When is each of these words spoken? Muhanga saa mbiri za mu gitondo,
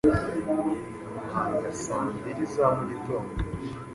Muhanga 1.15 1.69
saa 1.83 2.05
mbiri 2.15 2.43
za 2.53 2.65
mu 2.75 2.83
gitondo, 2.89 3.33